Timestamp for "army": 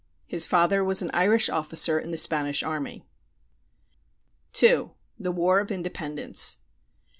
2.63-3.03